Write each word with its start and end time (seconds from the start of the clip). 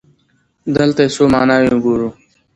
دلته 0.75 1.01
يې 1.05 1.09
څو 1.15 1.23
ماناوې 1.33 1.75
ګورو. 1.83 2.09